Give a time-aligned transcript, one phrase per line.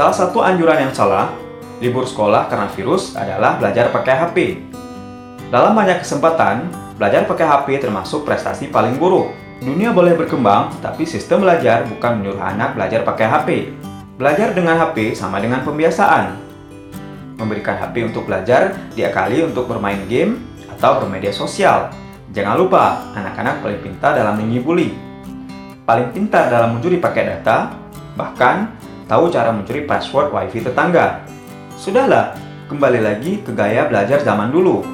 [0.00, 1.28] Salah satu anjuran yang salah
[1.76, 4.36] libur sekolah karena virus adalah belajar pakai HP.
[5.52, 9.28] Dalam banyak kesempatan, belajar pakai HP termasuk prestasi paling buruk.
[9.60, 13.48] Dunia boleh berkembang, tapi sistem belajar bukan menyuruh anak belajar pakai HP.
[14.16, 16.32] Belajar dengan HP sama dengan pembiasaan.
[17.36, 20.40] Memberikan HP untuk belajar diakali untuk bermain game
[20.80, 21.92] atau bermedia sosial.
[22.32, 24.96] Jangan lupa, anak-anak paling pintar dalam menyibuli.
[25.84, 27.76] Paling pintar dalam mencuri pakai data,
[28.16, 31.26] bahkan tahu cara mencuri password WiFi tetangga.
[31.74, 32.38] Sudahlah,
[32.70, 34.86] kembali lagi ke gaya belajar zaman dulu.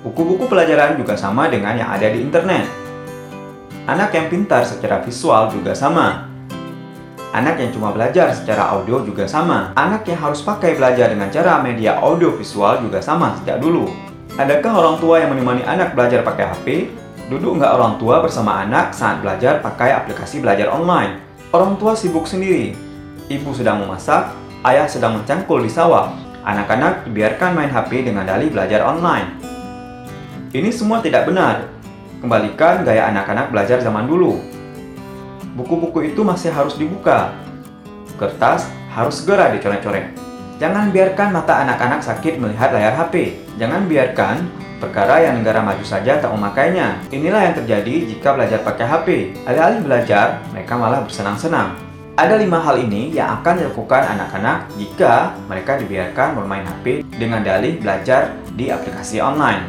[0.00, 2.64] Buku-buku pelajaran juga sama dengan yang ada di internet.
[3.84, 6.32] Anak yang pintar secara visual juga sama.
[7.36, 9.76] Anak yang cuma belajar secara audio juga sama.
[9.76, 13.92] Anak yang harus pakai belajar dengan cara media audio visual juga sama sejak dulu.
[14.40, 16.66] Adakah orang tua yang menemani anak belajar pakai HP?
[17.28, 21.20] Duduk nggak orang tua bersama anak saat belajar pakai aplikasi belajar online?
[21.52, 22.85] Orang tua sibuk sendiri.
[23.26, 26.14] Ibu sedang memasak, ayah sedang mencangkul di sawah.
[26.46, 29.42] Anak-anak dibiarkan main HP dengan dalih belajar online.
[30.54, 31.66] Ini semua tidak benar.
[32.22, 34.38] Kembalikan gaya anak-anak belajar zaman dulu.
[35.58, 37.34] Buku-buku itu masih harus dibuka.
[38.14, 40.14] Kertas harus segera dicoret-coret.
[40.62, 43.42] Jangan biarkan mata anak-anak sakit melihat layar HP.
[43.58, 44.46] Jangan biarkan
[44.78, 47.02] perkara yang negara maju saja tak memakainya.
[47.10, 49.08] Inilah yang terjadi jika belajar pakai HP.
[49.50, 51.85] Alih-alih belajar, mereka malah bersenang-senang.
[52.16, 57.76] Ada lima hal ini yang akan dilakukan anak-anak jika mereka dibiarkan bermain HP dengan dalih
[57.76, 59.68] belajar di aplikasi online.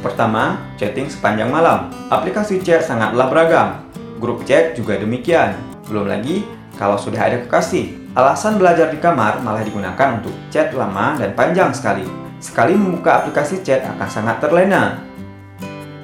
[0.00, 1.92] Pertama, chatting sepanjang malam.
[2.08, 3.84] Aplikasi chat sangatlah beragam.
[4.16, 5.60] Grup chat juga demikian.
[5.84, 6.48] Belum lagi
[6.80, 8.16] kalau sudah ada kekasih.
[8.16, 12.08] Alasan belajar di kamar malah digunakan untuk chat lama dan panjang sekali.
[12.40, 15.04] Sekali membuka aplikasi chat akan sangat terlena.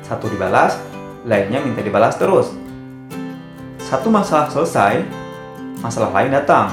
[0.05, 0.77] Satu dibalas,
[1.25, 2.53] lainnya minta dibalas terus.
[3.81, 5.20] Satu masalah selesai,
[5.81, 6.73] masalah lain datang.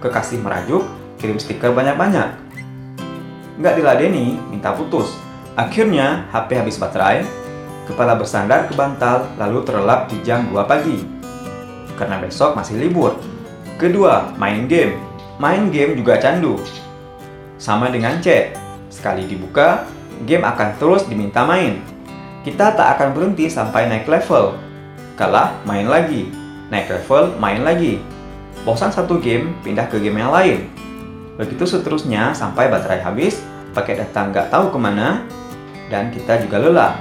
[0.00, 0.84] Kekasih merajuk,
[1.20, 2.28] kirim stiker banyak-banyak.
[3.56, 5.16] Nggak diladeni, minta putus.
[5.56, 7.24] Akhirnya, HP habis baterai,
[7.88, 11.00] kepala bersandar ke bantal, lalu terlelap di jam 2 pagi.
[11.96, 13.16] Karena besok masih libur.
[13.80, 15.00] Kedua, main game.
[15.40, 16.60] Main game juga candu.
[17.56, 18.52] Sama dengan chat.
[18.92, 19.88] Sekali dibuka,
[20.28, 21.80] game akan terus diminta main.
[22.44, 24.60] Kita tak akan berhenti sampai naik level.
[25.16, 26.28] Kalah, main lagi.
[26.68, 28.15] Naik level, main lagi
[28.66, 30.66] bosan satu game, pindah ke game yang lain.
[31.38, 33.38] Begitu seterusnya sampai baterai habis,
[33.70, 35.22] pakai data nggak tahu ke mana,
[35.86, 36.98] dan kita juga lelah.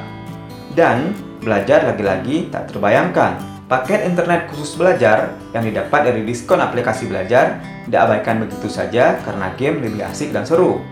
[0.78, 3.42] Dan belajar lagi-lagi tak terbayangkan.
[3.66, 7.58] Paket internet khusus belajar yang didapat dari diskon aplikasi belajar
[7.90, 10.86] diabaikan begitu saja karena game lebih asik dan seru.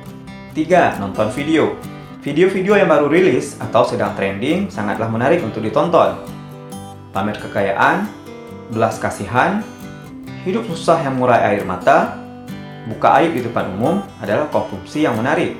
[0.57, 0.97] 3.
[0.97, 1.77] Nonton video.
[2.25, 6.17] Video-video yang baru rilis atau sedang trending sangatlah menarik untuk ditonton.
[7.13, 8.09] Pamer kekayaan,
[8.73, 9.61] belas kasihan,
[10.43, 12.19] hidup susah yang murai air mata,
[12.87, 15.55] buka aib di depan umum adalah konsumsi yang menarik.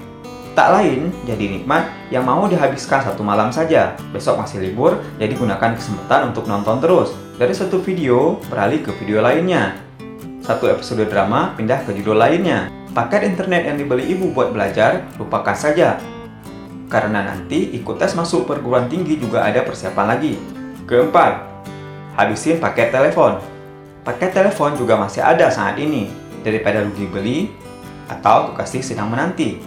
[0.53, 3.97] Tak lain, jadi nikmat yang mau dihabiskan satu malam saja.
[4.13, 7.09] Besok masih libur, jadi gunakan kesempatan untuk nonton terus.
[7.41, 9.73] Dari satu video, beralih ke video lainnya.
[10.45, 12.69] Satu episode drama, pindah ke judul lainnya.
[12.93, 15.97] Paket internet yang dibeli ibu buat belajar, lupakan saja.
[16.85, 20.37] Karena nanti ikut tes masuk perguruan tinggi juga ada persiapan lagi.
[20.85, 21.41] Keempat,
[22.13, 23.52] habisin paket telepon.
[24.03, 26.11] Paket telepon juga masih ada saat ini,
[26.43, 27.39] daripada rugi beli
[28.11, 29.63] atau kekasih sedang menanti.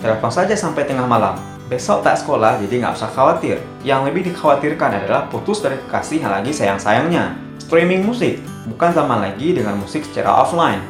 [0.00, 1.36] Telepon saja sampai tengah malam.
[1.68, 3.60] Besok tak sekolah, jadi nggak usah khawatir.
[3.84, 7.36] Yang lebih dikhawatirkan adalah putus dari kekasih yang lagi sayang-sayangnya.
[7.60, 8.40] Streaming musik,
[8.72, 10.80] bukan zaman lagi dengan musik secara offline.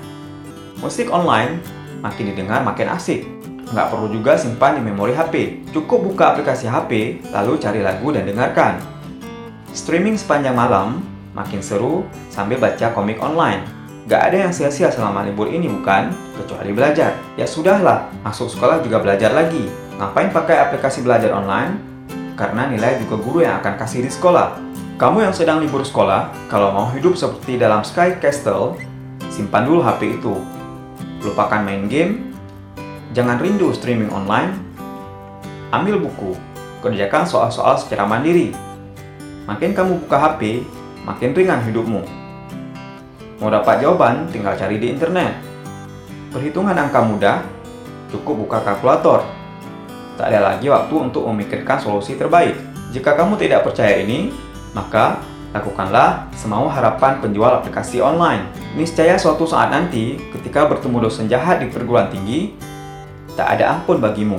[0.78, 1.58] Musik online
[1.98, 3.26] makin didengar makin asik.
[3.74, 5.66] Nggak perlu juga simpan di memori HP.
[5.74, 8.78] Cukup buka aplikasi HP, lalu cari lagu dan dengarkan.
[9.74, 13.65] Streaming sepanjang malam makin seru sambil baca komik online.
[14.10, 16.10] Gak ada yang sia-sia selama libur ini bukan?
[16.34, 17.15] Kecuali belajar.
[17.38, 19.70] Ya sudahlah, masuk sekolah juga belajar lagi.
[19.97, 21.78] Ngapain pakai aplikasi belajar online?
[22.34, 24.58] Karena nilai juga guru yang akan kasih di sekolah.
[24.99, 28.75] Kamu yang sedang libur sekolah, kalau mau hidup seperti dalam Sky Castle,
[29.31, 30.35] simpan dulu HP itu.
[31.23, 32.35] Lupakan main game,
[33.14, 34.58] jangan rindu streaming online,
[35.70, 36.35] ambil buku,
[36.82, 38.50] kerjakan soal-soal secara mandiri.
[39.46, 40.67] Makin kamu buka HP,
[41.02, 42.02] makin ringan hidupmu.
[43.43, 45.34] Mau dapat jawaban, tinggal cari di internet.
[46.31, 47.43] Perhitungan angka mudah,
[48.14, 49.26] cukup buka kalkulator.
[50.14, 52.54] Tak ada lagi waktu untuk memikirkan solusi terbaik.
[52.94, 54.31] Jika kamu tidak percaya ini,
[54.76, 55.19] maka
[55.50, 58.46] lakukanlah semau harapan penjual aplikasi online.
[58.78, 62.54] Niscaya suatu saat nanti, ketika bertemu dosen jahat di perguruan tinggi,
[63.34, 64.38] tak ada ampun bagimu.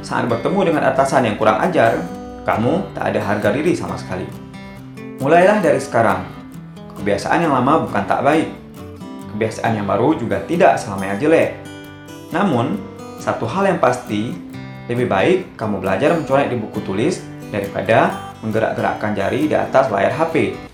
[0.00, 2.00] Saat bertemu dengan atasan yang kurang ajar,
[2.48, 4.49] kamu tak ada harga diri sama sekali.
[5.20, 6.24] Mulailah dari sekarang.
[6.96, 8.48] Kebiasaan yang lama bukan tak baik.
[9.30, 11.60] kebiasaan yang baru juga tidak selamanya jelek.
[12.32, 12.80] Namun,
[13.20, 14.32] satu hal yang pasti,
[14.88, 17.20] lebih baik kamu belajar mencoret di buku tulis
[17.52, 20.69] daripada menggerak-gerakkan jari di atas layar HP.